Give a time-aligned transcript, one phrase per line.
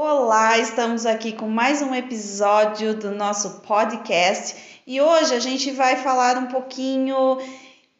[0.00, 4.54] Olá, estamos aqui com mais um episódio do nosso podcast
[4.86, 7.36] e hoje a gente vai falar um pouquinho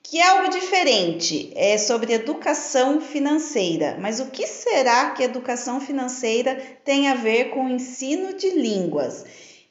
[0.01, 3.99] que é algo diferente, é sobre educação financeira.
[4.01, 9.25] Mas o que será que educação financeira tem a ver com o ensino de línguas?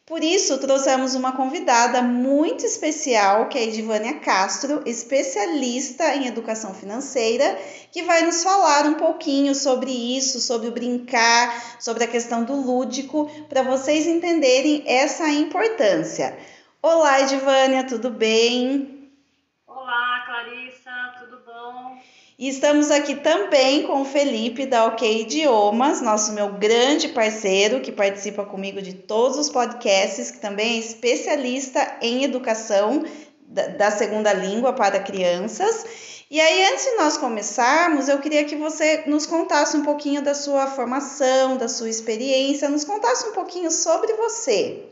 [0.07, 6.73] Por isso, trouxemos uma convidada muito especial, que é a Edivânia Castro, especialista em educação
[6.73, 7.59] financeira,
[7.91, 12.55] que vai nos falar um pouquinho sobre isso, sobre o brincar, sobre a questão do
[12.55, 16.39] lúdico, para vocês entenderem essa importância.
[16.81, 19.11] Olá, Edivânia, tudo bem?
[19.67, 21.66] Olá, Clarissa, tudo bom?
[22.39, 27.91] E estamos aqui também com o Felipe da OK Idiomas, nosso meu grande parceiro que
[27.91, 33.03] participa comigo de todos os podcasts, que também é especialista em educação
[33.47, 35.85] da segunda língua para crianças.
[36.29, 40.35] E aí, antes de nós começarmos, eu queria que você nos contasse um pouquinho da
[40.35, 44.83] sua formação, da sua experiência, nos contasse um pouquinho sobre você.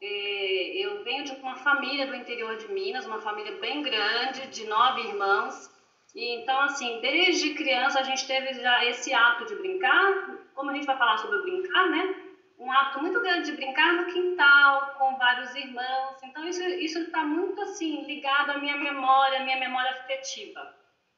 [0.00, 4.66] É, eu venho de uma família do interior de Minas, uma família bem grande, de
[4.66, 5.70] nove irmãos.
[6.14, 10.38] E então, assim, desde criança a gente teve já esse hábito de brincar.
[10.54, 12.14] Como a gente vai falar sobre brincar, né?
[12.58, 16.16] Um hábito muito grande de brincar no quintal, com vários irmãos.
[16.22, 20.74] Então, isso está muito, assim, ligado à minha memória, à minha memória afetiva.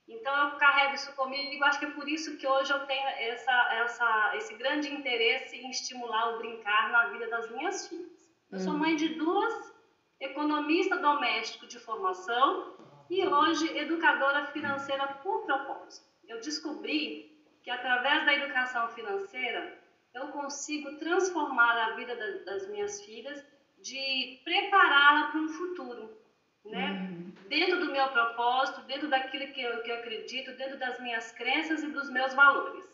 [0.08, 3.06] Então, eu carrego isso comigo e acho que é por isso que hoje eu tenho
[3.08, 8.17] essa, essa, esse grande interesse em estimular o brincar na vida das minhas filhas.
[8.50, 9.74] Eu sou mãe de duas,
[10.18, 12.76] economista doméstico de formação
[13.10, 16.06] e hoje educadora financeira por propósito.
[16.26, 19.78] Eu descobri que através da educação financeira
[20.14, 23.44] eu consigo transformar a vida das minhas filhas,
[23.82, 26.18] de prepará-la para um futuro,
[26.64, 26.90] né?
[26.90, 27.32] Uhum.
[27.48, 31.82] Dentro do meu propósito, dentro daquilo que eu, que eu acredito, dentro das minhas crenças
[31.82, 32.84] e dos meus valores.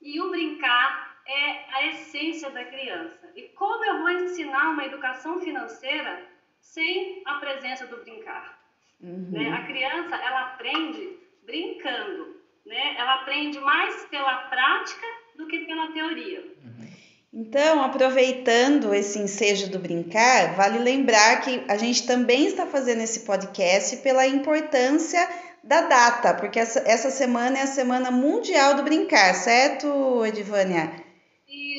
[0.00, 3.30] E o brincar é a essência da criança.
[3.34, 6.22] E como eu vou ensinar uma educação financeira
[6.60, 8.58] sem a presença do brincar?
[9.00, 9.30] Uhum.
[9.30, 9.50] Né?
[9.50, 12.96] A criança, ela aprende brincando, né?
[12.96, 16.40] Ela aprende mais pela prática do que pela teoria.
[16.40, 16.88] Uhum.
[17.32, 23.20] Então, aproveitando esse ensejo do brincar, vale lembrar que a gente também está fazendo esse
[23.20, 25.28] podcast pela importância
[25.62, 31.03] da data, porque essa, essa semana é a Semana Mundial do Brincar, certo, Edivânia?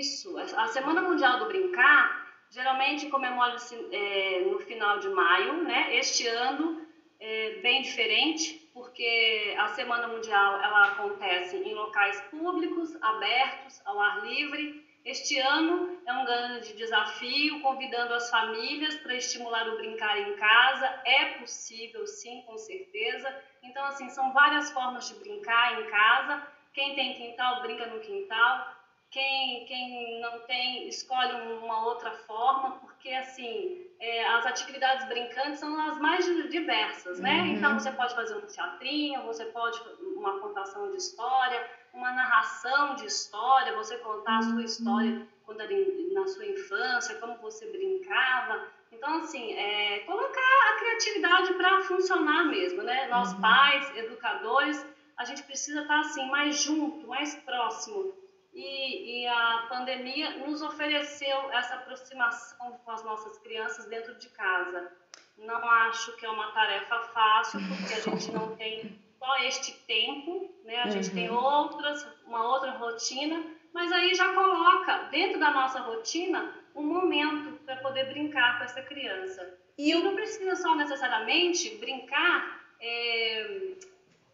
[0.05, 0.37] Isso.
[0.37, 5.97] A Semana Mundial do Brincar geralmente comemora-se é, no final de maio, né?
[5.97, 6.85] Este ano
[7.19, 14.25] é bem diferente, porque a Semana Mundial ela acontece em locais públicos, abertos, ao ar
[14.25, 14.85] livre.
[15.03, 21.01] Este ano é um grande desafio, convidando as famílias para estimular o brincar em casa.
[21.03, 23.27] É possível, sim, com certeza.
[23.63, 26.47] Então, assim, são várias formas de brincar em casa.
[26.73, 28.74] Quem tem quintal, brinca no quintal.
[29.15, 31.31] Quem, quem não tem, escolhe
[31.63, 37.39] uma outra forma, porque assim, é, as atividades brincantes são as mais diversas, né?
[37.39, 37.47] Uhum.
[37.47, 39.79] Então você pode fazer um teatrinho, você pode
[40.17, 44.59] uma contação de história, uma narração de história, você contar a sua uhum.
[44.59, 45.73] história quando era
[46.11, 48.67] na sua infância, como você brincava.
[48.91, 53.07] Então, assim, é, colocar a criatividade para funcionar mesmo, né?
[53.07, 53.39] Nós uhum.
[53.39, 58.24] pais, educadores, a gente precisa estar assim mais junto, mais próximo
[58.55, 64.91] e, e, a pandemia nos ofereceu essa aproximação com as nossas crianças dentro de casa.
[65.37, 70.49] Não acho que é uma tarefa fácil, porque a gente não tem só este tempo,
[70.63, 70.83] né?
[70.83, 71.15] a gente uhum.
[71.15, 73.43] tem outras, uma outra rotina,
[73.73, 78.81] mas aí já coloca dentro da nossa rotina um momento para poder brincar com essa
[78.81, 79.53] criança.
[79.77, 82.63] E, e não precisa só necessariamente brincar.
[82.79, 83.75] É,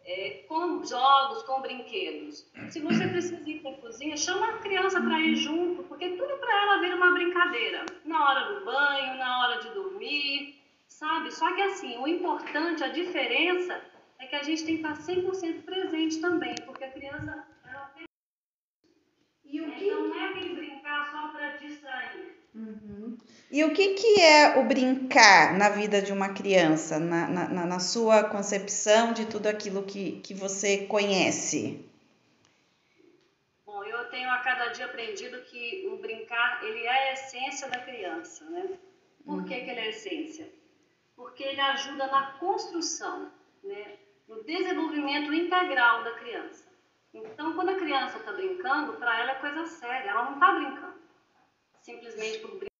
[0.04, 2.46] é, com jogos, com brinquedos.
[2.70, 6.36] Se você precisa ir para a cozinha, chama a criança para ir junto, porque tudo
[6.38, 7.86] para ela vira uma brincadeira.
[8.04, 11.30] Na hora do banho, na hora de dormir, sabe?
[11.32, 13.80] Só que assim, o importante, a diferença
[14.18, 18.04] é que a gente tem que estar 100% presente também, porque a criança ela tem...
[19.44, 19.86] E o que...
[19.86, 22.38] Então não é brincar só para distrair.
[22.54, 23.16] Uhum.
[23.52, 27.78] E o que, que é o brincar na vida de uma criança, na, na, na
[27.78, 31.84] sua concepção de tudo aquilo que, que você conhece?
[33.66, 37.78] Bom, eu tenho a cada dia aprendido que o brincar ele é a essência da
[37.78, 38.70] criança, né?
[39.22, 39.44] Por uhum.
[39.44, 40.50] que, que ele é a essência?
[41.14, 43.30] Porque ele ajuda na construção,
[43.62, 43.98] né?
[44.26, 46.64] no desenvolvimento integral da criança.
[47.12, 51.02] Então, quando a criança está brincando, para ela é coisa séria, ela não está brincando
[51.82, 52.71] simplesmente por brincar,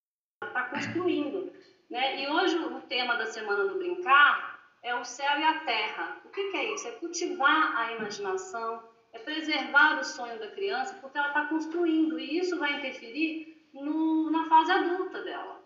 [0.72, 1.52] construindo.
[1.90, 2.22] Né?
[2.22, 6.20] E hoje o tema da Semana do Brincar é o céu e a terra.
[6.24, 6.88] O que, que é isso?
[6.88, 8.82] É cultivar a imaginação,
[9.12, 14.30] é preservar o sonho da criança, porque ela está construindo e isso vai interferir no,
[14.30, 15.60] na fase adulta dela.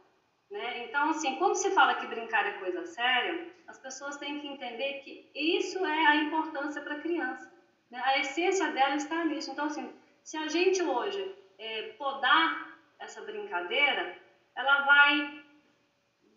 [0.50, 0.84] Né?
[0.84, 5.00] Então, assim, quando se fala que brincar é coisa séria, as pessoas têm que entender
[5.04, 7.50] que isso é a importância para a criança.
[7.90, 8.00] Né?
[8.04, 9.50] A essência dela está nisso.
[9.50, 9.92] Então, assim,
[10.22, 14.16] se a gente hoje é, podar essa brincadeira,
[14.56, 15.42] ela vai,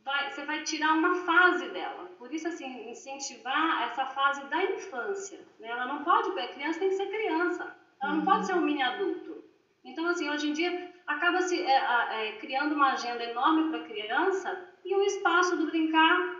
[0.04, 2.06] vai, você vai tirar uma fase dela.
[2.18, 5.40] Por isso, assim, incentivar essa fase da infância.
[5.60, 5.70] Né?
[5.70, 7.76] Ela não pode, a criança tem que ser criança.
[8.02, 9.44] Ela não pode ser um mini adulto.
[9.84, 13.88] Então, assim, hoje em dia acaba se é, é, criando uma agenda enorme para a
[13.88, 16.36] criança e o espaço do brincar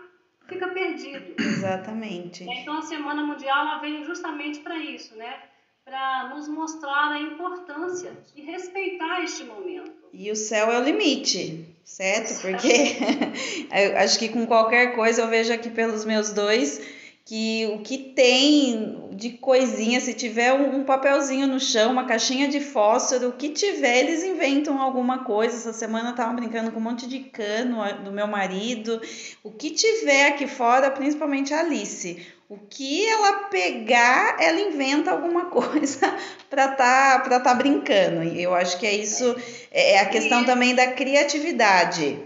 [0.46, 1.34] fica perdido.
[1.38, 2.44] Exatamente.
[2.44, 5.42] Então, a Semana Mundial ela veio justamente para isso, né?
[5.84, 9.99] Para nos mostrar a importância de respeitar este momento.
[10.12, 12.40] E o céu é o limite, certo?
[12.40, 12.96] Porque
[13.72, 16.80] eu acho que com qualquer coisa eu vejo aqui pelos meus dois
[17.24, 22.58] que o que tem de coisinha, se tiver um, papelzinho no chão, uma caixinha de
[22.58, 25.54] fósforo, o que tiver, eles inventam alguma coisa.
[25.54, 29.00] Essa semana estavam brincando com um monte de cano do meu marido.
[29.44, 35.46] O que tiver aqui fora, principalmente a Alice, o que ela pegar, ela inventa alguma
[35.46, 36.00] coisa
[36.50, 38.24] para tá para tá brincando.
[38.24, 39.36] E eu acho que é isso,
[39.70, 42.20] é, é a questão também da criatividade.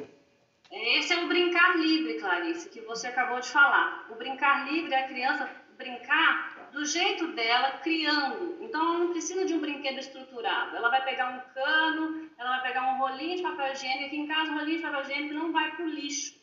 [0.73, 4.07] Esse é o brincar livre, Clarice, que você acabou de falar.
[4.11, 8.57] O brincar livre é a criança brincar do jeito dela, criando.
[8.61, 10.75] Então, ela não precisa de um brinquedo estruturado.
[10.75, 14.07] Ela vai pegar um cano, ela vai pegar um rolinho de papel higiênico.
[14.07, 16.35] Aqui em casa, o rolinho de papel higiênico não vai para o lixo.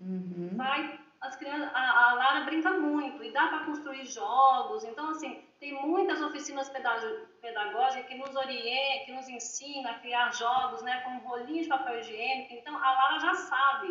[0.00, 0.50] Uhum.
[0.56, 4.84] Vai, as crianças, a, a Lara brinca muito e dá para construir jogos.
[4.84, 10.82] Então, assim, tem muitas oficinas pedagógicas que nos orientam, que nos ensinam a criar jogos,
[10.82, 12.54] né, com rolinho de papel higiênico.
[12.54, 13.88] Então, a Lara já sabe.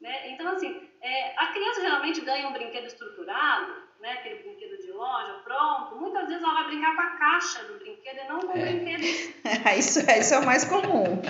[0.00, 0.30] Né?
[0.30, 5.40] Então, assim, é, a criança geralmente ganha um brinquedo estruturado, né, aquele brinquedo de loja,
[5.44, 5.96] pronto.
[5.96, 8.62] Muitas vezes ela vai brincar com a caixa do brinquedo e não com é.
[8.62, 9.02] o brinquedo.
[9.78, 11.20] isso, isso é o mais comum.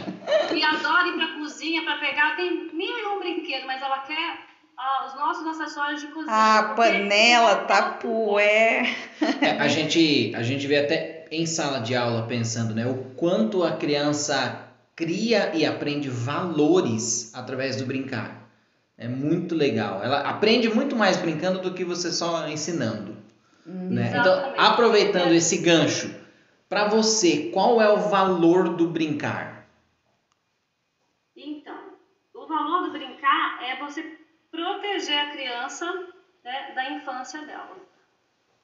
[0.54, 4.00] E adora ir para a cozinha para pegar, tem mil e um brinquedo, mas ela
[4.00, 4.47] quer
[4.78, 6.32] ah, os nossos acessórios de cozinha.
[6.32, 8.94] Ah, panela, tapué.
[9.40, 12.86] É, a, gente, a gente vê até em sala de aula pensando, né?
[12.86, 18.48] O quanto a criança cria e aprende valores através do brincar.
[18.96, 20.02] É muito legal.
[20.02, 23.16] Ela aprende muito mais brincando do que você só ensinando.
[23.66, 24.12] Hum, né?
[24.16, 26.14] Então, aproveitando esse gancho,
[26.68, 29.66] para você, qual é o valor do brincar?
[31.36, 31.78] Então,
[32.34, 34.17] o valor do brincar é você
[34.58, 35.86] proteger a criança
[36.42, 37.76] né, da infância dela.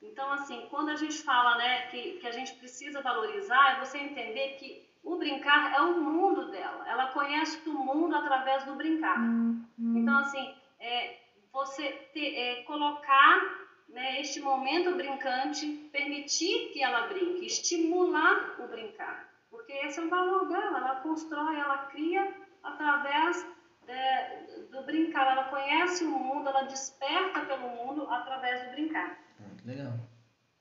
[0.02, 3.99] Então, assim, quando a gente fala né, que, que a gente precisa valorizar, é você
[3.99, 6.88] entender que o brincar é o mundo dela.
[6.88, 9.19] Ela conhece o mundo através do brincar.
[9.19, 9.64] Uhum.
[9.79, 11.19] Então, assim, é,
[11.52, 19.29] você é, colocar né, este momento brincante, permitir que ela brinque, estimular o brincar.
[19.50, 20.79] Porque esse é o valor dela.
[20.79, 23.46] Ela constrói, ela cria através
[23.89, 24.39] é,
[24.71, 25.33] do brincar.
[25.33, 29.19] Ela conhece o mundo, ela desperta pelo mundo através do brincar.
[29.39, 29.93] Muito legal.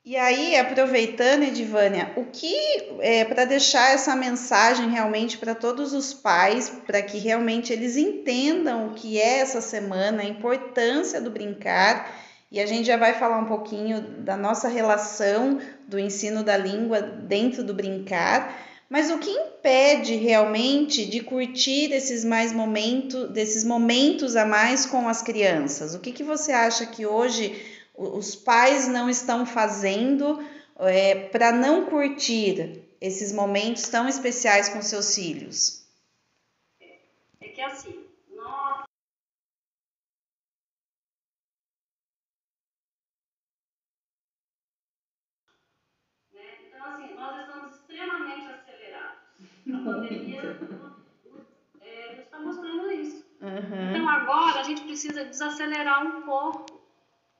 [0.06, 2.54] E aí, aproveitando, Edivânia, o que
[3.00, 8.88] é para deixar essa mensagem realmente para todos os pais, para que realmente eles entendam
[8.88, 12.14] o que é essa semana, a importância do brincar,
[12.52, 17.00] e a gente já vai falar um pouquinho da nossa relação do ensino da língua
[17.00, 18.54] dentro do brincar.
[18.88, 25.08] Mas o que impede realmente de curtir esses mais momentos, desses momentos a mais com
[25.08, 25.94] as crianças?
[25.94, 27.60] O que, que você acha que hoje
[27.96, 30.44] os pais não estão fazendo
[30.78, 35.84] é, para não curtir esses momentos tão especiais com seus filhos?
[37.40, 38.84] É que assim, nós
[46.32, 46.58] né?
[46.68, 48.46] Então, assim, nós estamos extremamente
[49.72, 50.58] a pandemia
[51.80, 53.24] é, está mostrando isso.
[53.40, 53.90] Uhum.
[53.90, 56.80] Então agora a gente precisa desacelerar um pouco,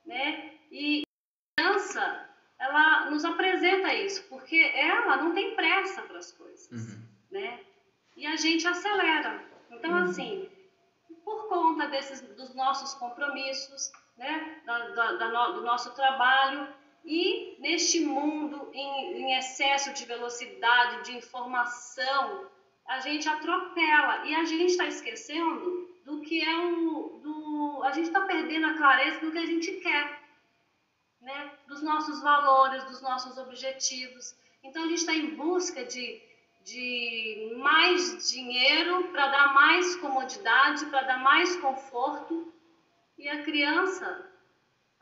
[0.06, 0.52] né?
[0.70, 6.70] E a criança, ela nos apresenta isso, porque ela não tem pressa para as coisas,
[6.70, 7.02] uhum.
[7.30, 7.60] né?
[8.16, 9.42] E a gente acelera.
[9.70, 10.04] Então uhum.
[10.04, 10.48] assim,
[11.24, 14.60] por conta desses dos nossos compromissos, né?
[14.66, 16.68] Da, da, da do nosso trabalho
[17.04, 22.50] e neste mundo em, em excesso de velocidade, de informação,
[22.86, 27.20] a gente atropela e a gente está esquecendo do que é o.
[27.22, 30.22] Do, a gente está perdendo a clareza do que a gente quer,
[31.20, 31.52] né?
[31.66, 34.34] dos nossos valores, dos nossos objetivos.
[34.62, 36.22] Então a gente está em busca de,
[36.62, 42.52] de mais dinheiro para dar mais comodidade, para dar mais conforto.
[43.18, 44.30] E a criança,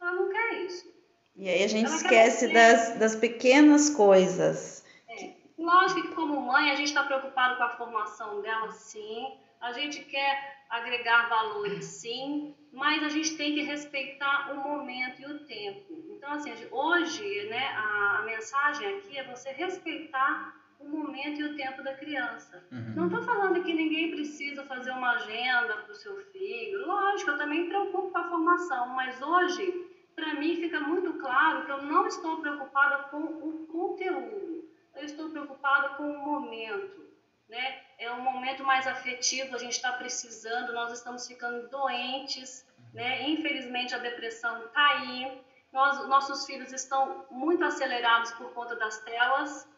[0.01, 0.92] ela não quer isso.
[1.37, 4.85] E aí a gente esquece das, das pequenas coisas.
[5.09, 5.31] É.
[5.59, 9.39] Lógico que como mãe a gente está preocupado com a formação dela, sim.
[9.61, 15.27] A gente quer agregar valores, sim, mas a gente tem que respeitar o momento e
[15.27, 16.05] o tempo.
[16.11, 21.57] Então, assim, hoje, né, a, a mensagem aqui é você respeitar o momento e o
[21.57, 22.65] tempo da criança.
[22.73, 22.95] Uhum.
[22.97, 26.87] Não estou falando que ninguém precisa fazer uma agenda para o seu filho.
[26.87, 31.65] Lógico, eu também me preocupo com a formação, mas hoje, para mim, fica muito claro
[31.65, 34.69] que eu não estou preocupada com o conteúdo.
[34.95, 37.03] Eu estou preocupada com o momento.
[37.49, 37.83] Né?
[37.99, 43.29] É um momento mais afetivo, a gente está precisando, nós estamos ficando doentes, né?
[43.29, 45.43] Infelizmente a depressão está aí.
[45.73, 49.69] Nós, nossos filhos estão muito acelerados por conta das telas,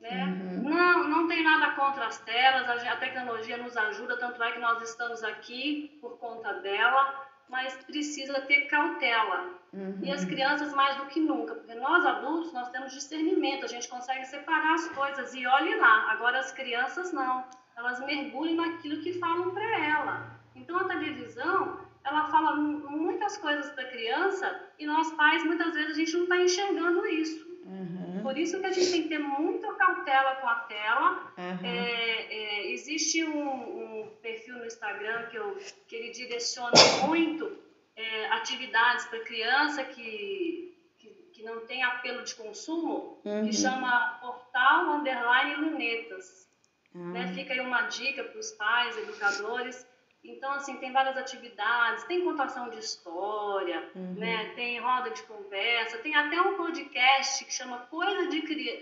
[0.00, 0.24] né?
[0.24, 0.68] Uhum.
[0.68, 4.58] Não, não tem nada contra as telas, a, a, tecnologia nos ajuda, tanto é que
[4.58, 9.50] nós estamos aqui por conta dela, mas precisa ter cautela.
[9.72, 9.98] Uhum.
[10.02, 13.88] E as crianças mais do que nunca, porque nós adultos, nós temos discernimento, a gente
[13.88, 16.12] consegue separar as coisas e olhe lá.
[16.12, 17.44] Agora as crianças não,
[17.76, 20.34] elas mergulham naquilo que falam para ela.
[20.54, 25.94] Então a televisão, ela fala muitas coisas da criança e nós pais, muitas vezes, a
[25.94, 27.44] gente não está enxergando isso.
[27.64, 28.03] Uhum.
[28.24, 31.32] Por isso que a gente tem que ter muita cautela com a tela.
[31.36, 31.66] Uhum.
[31.66, 36.72] É, é, existe um, um, perfil no Instagram que, eu, que ele direciona
[37.06, 37.58] muito
[37.94, 43.44] é, atividades para criança que, que, que, não tem apelo de consumo, uhum.
[43.44, 46.48] que chama Portal Underline Lunetas.
[46.94, 47.30] Né?
[47.34, 49.86] Fica aí uma dica para os pais, educadores
[50.24, 54.14] então, assim, tem várias atividades, tem contação de história, uhum.
[54.14, 54.52] né?
[54.54, 58.40] tem roda de conversa, tem até um podcast que chama Coisa de,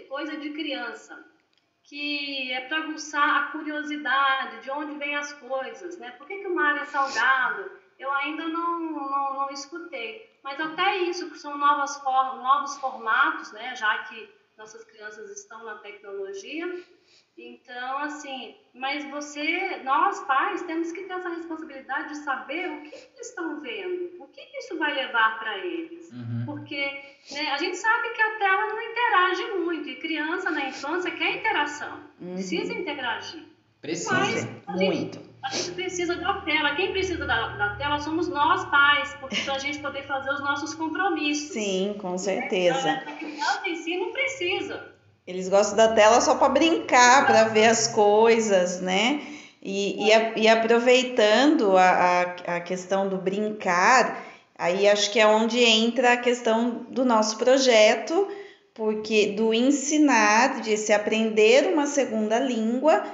[0.09, 1.25] Coisa de Criança,
[1.83, 6.13] que é para aguçar a curiosidade de onde vêm as coisas, né?
[6.13, 7.73] Por que, que o mar é salgado?
[7.99, 10.31] Eu ainda não, não, não escutei.
[10.43, 13.75] Mas até isso, que são novas for, novos formatos, né?
[13.75, 16.85] Já que nossas crianças estão na tecnologia,
[17.37, 22.95] então, assim, mas você, nós pais, temos que ter essa responsabilidade de saber o que,
[22.95, 26.13] eles estão vendo, o que, isso vai levar para eles.
[26.13, 26.43] Uhum.
[26.45, 26.85] Porque
[27.31, 31.37] né, a gente sabe que a tela não interage muito, e criança na infância quer
[31.37, 32.35] interação, uhum.
[32.35, 33.45] precisa interagir.
[33.81, 35.21] Precisa, mas a gente, muito.
[35.43, 36.77] A gente precisa da tela.
[36.77, 39.13] Quem precisa da, da tela somos nós, pais,
[39.45, 41.53] para a gente poder fazer os nossos compromissos.
[41.53, 42.79] Sim, com certeza.
[42.79, 44.93] Então, a criança em si não precisa.
[45.27, 49.21] Eles gostam da tela só para brincar, para ver as coisas, né?
[49.63, 51.91] E, e, a, e aproveitando a,
[52.47, 54.25] a, a, questão do brincar,
[54.59, 58.27] aí acho que é onde entra a questão do nosso projeto,
[58.75, 63.05] porque do ensinar, de se aprender uma segunda língua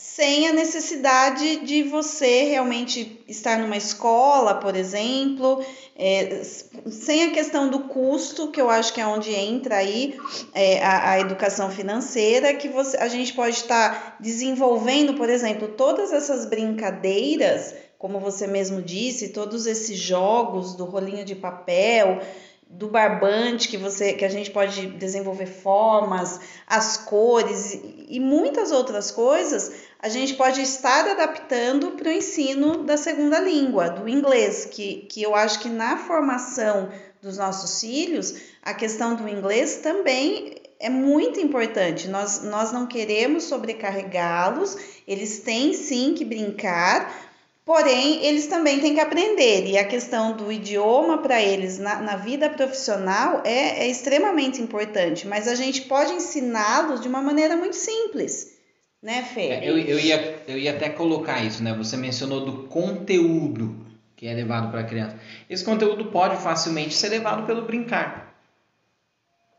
[0.00, 5.64] sem a necessidade de você realmente estar numa escola, por exemplo,
[5.96, 6.42] é,
[6.88, 10.16] sem a questão do custo, que eu acho que é onde entra aí
[10.54, 16.12] é, a, a, educação financeira, que você, a gente pode estar desenvolvendo, por exemplo, todas
[16.12, 22.20] essas brincadeiras, como você mesmo disse, todos esses jogos do rolinho de papel,
[22.70, 29.10] do barbante que você que a gente pode desenvolver formas, as cores e muitas outras
[29.10, 35.06] coisas, a gente pode estar adaptando para o ensino da segunda língua, do inglês, que,
[35.10, 36.90] que eu acho que na formação
[37.22, 42.06] dos nossos filhos, a questão do inglês também é muito importante.
[42.06, 47.27] Nós, nós não queremos sobrecarregá-los, eles têm sim que brincar,
[47.68, 49.66] porém eles também têm que aprender.
[49.66, 55.28] E a questão do idioma para eles na, na, vida profissional é, é extremamente importante,
[55.28, 58.56] mas a gente pode ensiná-los de uma maneira muito simples
[59.02, 59.48] né, Fê?
[59.48, 61.72] É, eu, eu, ia, eu ia até colocar isso, né?
[61.74, 65.16] Você mencionou do conteúdo que é levado para a criança.
[65.48, 68.34] Esse conteúdo pode facilmente ser levado pelo brincar.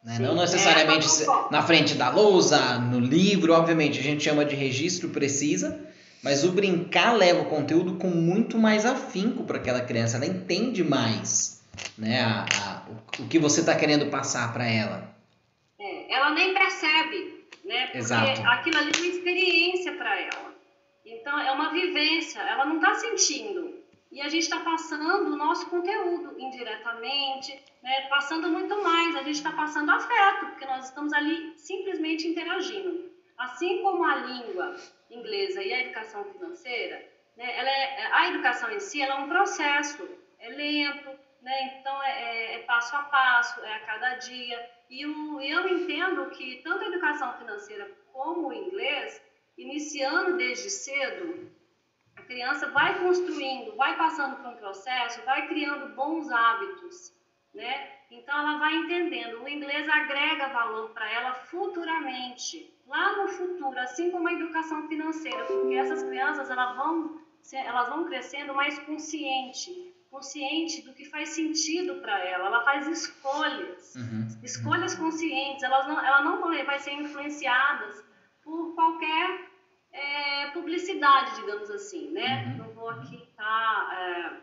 [0.03, 0.17] Né?
[0.19, 5.09] Não necessariamente é, na frente da lousa, no livro, obviamente a gente chama de registro
[5.09, 5.79] precisa,
[6.23, 10.83] mas o brincar leva o conteúdo com muito mais afinco para aquela criança, ela entende
[10.83, 11.63] mais
[11.97, 12.83] né, a, a,
[13.19, 15.15] o, o que você está querendo passar para ela.
[15.79, 17.85] É, ela nem percebe né?
[17.85, 18.41] Porque Exato.
[18.47, 20.55] aquilo ali é uma experiência para ela.
[21.05, 23.79] Então, é uma vivência, ela não está sentindo.
[24.11, 28.07] E a gente está passando o nosso conteúdo indiretamente, né?
[28.09, 33.08] passando muito mais, a gente está passando afeto, porque nós estamos ali simplesmente interagindo.
[33.39, 34.75] Assim como a língua
[35.09, 36.97] inglesa e a educação financeira,
[37.37, 37.57] né?
[37.57, 40.07] ela é, a educação em si é um processo,
[40.39, 41.09] é lento,
[41.41, 41.79] né?
[41.79, 44.69] então é, é, é passo a passo, é a cada dia.
[44.89, 49.21] E o, eu entendo que tanto a educação financeira como o inglês,
[49.57, 51.49] iniciando desde cedo,
[52.17, 57.13] a criança vai construindo, vai passando por um processo, vai criando bons hábitos.
[57.53, 57.99] né?
[58.11, 59.41] Então ela vai entendendo.
[59.41, 65.45] O inglês agrega valor para ela futuramente, lá no futuro, assim como a educação financeira,
[65.45, 67.21] porque essas crianças elas vão,
[67.53, 72.47] elas vão crescendo mais consciente, consciente do que faz sentido para ela.
[72.47, 74.27] Ela faz escolhas, uhum.
[74.43, 75.61] escolhas conscientes.
[75.61, 78.03] Elas não, ela não vai ser influenciadas
[78.43, 79.49] por qualquer
[79.91, 82.45] é, publicidade, digamos assim, né?
[82.47, 82.57] Uhum.
[82.57, 84.41] Não vou aqui estar tá,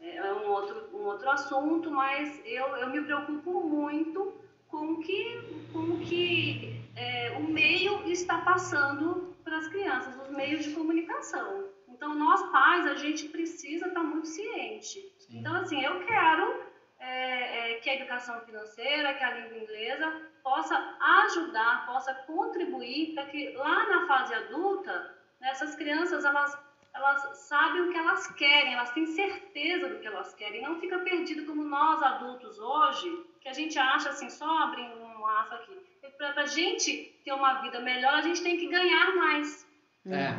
[0.00, 4.34] é, é, um outro um outro assunto, mas eu, eu me preocupo muito
[4.68, 10.72] com que com que é, o meio está passando para as crianças, os meios de
[10.72, 11.68] comunicação.
[11.88, 15.12] Então, nós pais, a gente precisa estar muito ciente.
[15.18, 15.38] Sim.
[15.38, 16.62] Então, assim, eu quero
[16.98, 20.76] é, é, que a educação financeira, que a língua inglesa possa
[21.24, 26.58] ajudar, possa contribuir para que lá na fase adulta, né, essas crianças, elas,
[26.94, 30.98] elas sabem o que elas querem, elas têm certeza do que elas querem, não fica
[31.00, 35.72] perdido como nós adultos hoje, que a gente acha assim, só abrir um aço aqui.
[36.18, 39.64] Para a gente ter uma vida melhor, a gente tem que ganhar mais.
[40.04, 40.30] É.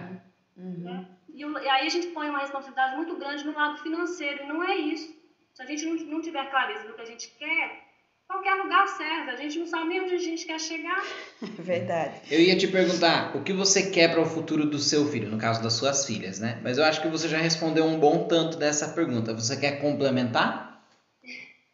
[0.58, 0.84] Uhum.
[0.84, 1.08] Né?
[1.34, 4.62] E, e, aí a gente põe uma responsabilidade muito grande no lado financeiro, e não
[4.62, 5.16] é isso.
[5.54, 7.82] Se a gente não, não tiver clareza do que a gente quer,
[8.28, 9.32] qualquer lugar serve.
[9.32, 11.02] A gente não sabe nem onde a gente quer chegar.
[11.60, 12.20] Verdade.
[12.30, 15.38] Eu ia te perguntar o que você quer para o futuro do seu filho, no
[15.38, 16.60] caso das suas filhas, né?
[16.62, 19.34] Mas eu acho que você já respondeu um bom tanto dessa pergunta.
[19.34, 20.67] Você quer complementar?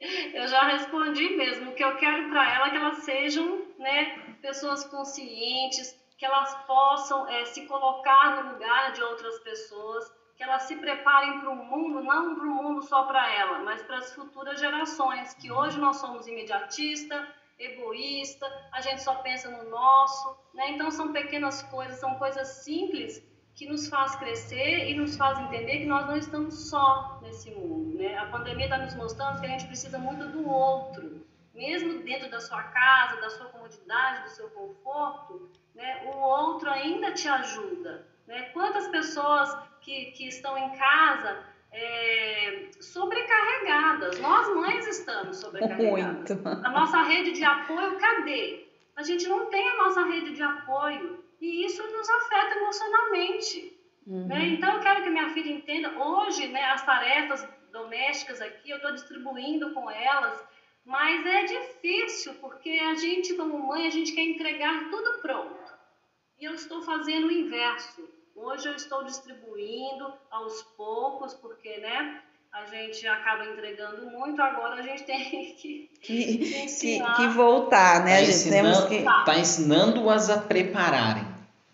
[0.34, 1.72] Eu já respondi mesmo.
[1.72, 6.54] O que eu quero para ela é que elas sejam né, pessoas conscientes, que elas
[6.66, 11.56] possam é, se colocar no lugar de outras pessoas, que elas se preparem para o
[11.56, 15.80] mundo, não para o mundo só para ela, mas para as futuras gerações, que hoje
[15.80, 17.28] nós somos imediatista,
[17.60, 20.72] egoísta, a gente só pensa no nosso, né?
[20.72, 23.24] Então são pequenas coisas, são coisas simples
[23.56, 27.98] que nos faz crescer e nos faz entender que nós não estamos só nesse mundo,
[27.98, 28.18] né?
[28.18, 32.40] A pandemia está nos mostrando que a gente precisa muito do outro, mesmo dentro da
[32.40, 38.08] sua casa, da sua comodidade, do seu conforto, né, o outro ainda te ajuda.
[38.28, 38.44] Né?
[38.54, 44.20] Quantas pessoas que, que estão em casa é, sobrecarregadas?
[44.20, 46.32] Nós mães estamos sobrecarregadas.
[46.32, 46.48] Muito.
[46.48, 48.68] A nossa rede de apoio, cadê?
[48.96, 53.80] A gente não tem a nossa rede de apoio e isso nos afeta emocionalmente.
[54.08, 54.28] Uhum.
[54.28, 54.48] Né?
[54.48, 55.90] Então, eu quero que minha filha entenda.
[55.98, 60.44] Hoje, né, as tarefas domésticas aqui, eu estou distribuindo com elas
[60.86, 65.74] mas é difícil, porque a gente, como mãe, a gente quer entregar tudo pronto.
[66.40, 68.02] E eu estou fazendo o inverso.
[68.36, 72.22] Hoje eu estou distribuindo aos poucos, porque, né?
[72.52, 75.24] A gente acaba entregando muito, agora a gente tem
[75.56, 78.18] que, que, que, que voltar, né?
[78.18, 79.04] Tá ensinando, que...
[79.04, 81.26] tá ensinando-as a prepararem,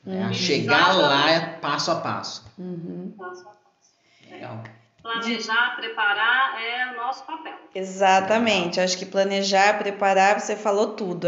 [0.10, 0.24] né?
[0.24, 0.34] a uhum.
[0.34, 1.10] chegar Exatamente.
[1.10, 2.45] lá é passo a passo.
[2.58, 3.13] Uhum.
[3.17, 4.30] Passo a passo.
[4.30, 4.63] Legal.
[5.02, 7.54] Planejar, preparar é o nosso papel.
[7.74, 8.82] Exatamente.
[8.82, 11.28] Acho que planejar, preparar, você falou tudo.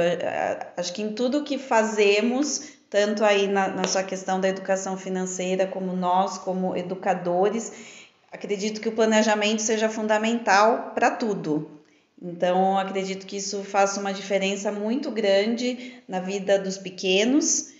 [0.76, 5.66] Acho que em tudo que fazemos, tanto aí na, na sua questão da educação financeira,
[5.68, 11.82] como nós, como educadores, acredito que o planejamento seja fundamental para tudo.
[12.22, 17.72] Então, acredito que isso faça uma diferença muito grande na vida dos pequenos.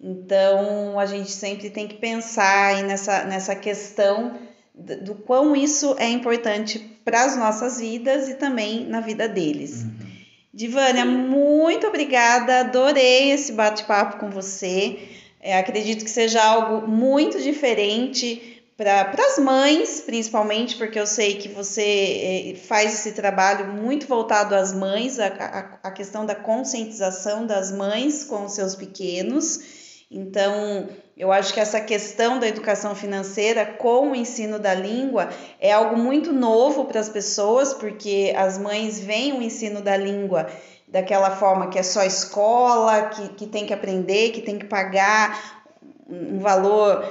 [0.00, 4.38] Então, a gente sempre tem que pensar nessa, nessa questão
[4.74, 9.82] do quão isso é importante para as nossas vidas e também na vida deles.
[9.82, 10.08] Uhum.
[10.54, 14.98] Divânia, muito obrigada, adorei esse bate-papo com você.
[15.40, 21.48] É, acredito que seja algo muito diferente para as mães, principalmente, porque eu sei que
[21.48, 27.44] você é, faz esse trabalho muito voltado às mães, a, a, a questão da conscientização
[27.44, 29.77] das mães com os seus pequenos.
[30.10, 35.28] Então, eu acho que essa questão da educação financeira com o ensino da língua
[35.60, 40.46] é algo muito novo para as pessoas, porque as mães veem o ensino da língua
[40.86, 45.62] daquela forma que é só escola, que, que tem que aprender, que tem que pagar
[46.08, 47.06] um valor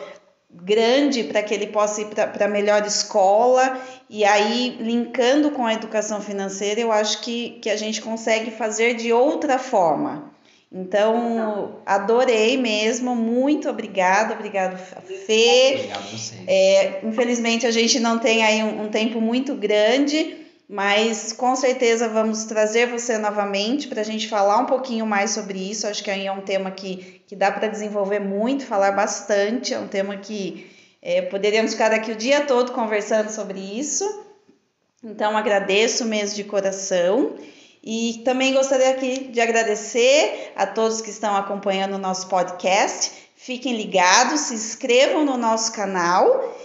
[0.50, 3.80] grande para que ele possa ir para a melhor escola.
[4.10, 8.96] E aí, linkando com a educação financeira, eu acho que, que a gente consegue fazer
[8.96, 10.36] de outra forma.
[10.72, 15.76] Então, adorei mesmo, muito obrigada, obrigado Fê.
[15.76, 16.44] Obrigado a vocês.
[16.46, 22.10] É, infelizmente a gente não tem aí um, um, tempo muito grande, mas com certeza
[22.10, 25.88] vamos trazer você novamente para a gente falar um pouquinho mais sobre isso.
[25.88, 29.80] Acho que aí é um tema que, que dá para desenvolver muito, falar bastante, é
[29.80, 30.70] um tema que
[31.02, 34.04] é, poderíamos ficar aqui o dia todo conversando sobre isso.
[35.02, 37.36] Então, agradeço mesmo de coração.
[37.84, 43.12] E também gostaria aqui de agradecer a todos que estão acompanhando o nosso podcast.
[43.36, 46.56] Fiquem ligados, se inscrevam no nosso canal.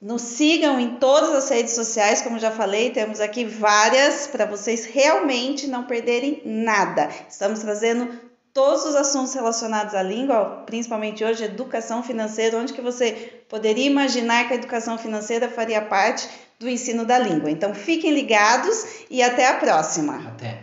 [0.00, 4.84] Nos sigam em todas as redes sociais, como já falei, temos aqui várias para vocês
[4.84, 7.08] realmente não perderem nada.
[7.28, 8.08] Estamos trazendo
[8.52, 14.48] todos os assuntos relacionados à língua, principalmente hoje educação financeira, onde que você poderia imaginar
[14.48, 16.28] que a educação financeira faria parte
[16.62, 17.50] do ensino da língua.
[17.50, 20.28] Então fiquem ligados e até a próxima.
[20.28, 20.62] Até.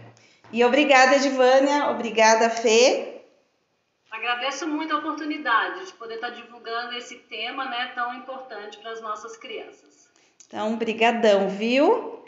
[0.52, 3.22] E obrigada, Edivânia, obrigada, Fê.
[4.10, 9.02] Agradeço muito a oportunidade de poder estar divulgando esse tema né, tão importante para as
[9.02, 10.10] nossas crianças.
[10.48, 12.26] Então, brigadão, viu?